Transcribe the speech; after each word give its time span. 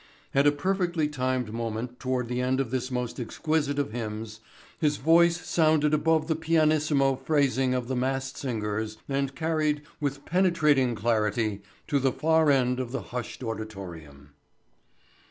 At 0.33 0.47
a 0.47 0.51
perfectly 0.51 1.07
timed 1.07 1.53
moment 1.53 1.99
toward 1.99 2.27
the 2.27 2.41
end 2.41 2.59
of 2.59 2.71
this 2.71 2.89
most 2.89 3.19
exquisite 3.19 3.77
of 3.77 3.91
hymns 3.91 4.39
his 4.79 4.97
voice 4.97 5.39
sounded 5.45 5.93
above 5.93 6.25
the 6.27 6.35
pianissimo 6.35 7.15
phrasing 7.15 7.75
of 7.75 7.87
the 7.87 7.95
massed 7.95 8.35
singers 8.35 8.97
and 9.07 9.35
carried, 9.35 9.83
with 9.99 10.25
penetrating 10.25 10.95
clarity, 10.95 11.61
to 11.87 11.99
the 11.99 12.11
far 12.11 12.49
end 12.49 12.79
of 12.79 12.91
the 12.91 13.01
hushed 13.13 13.43
auditorium. 13.43 14.31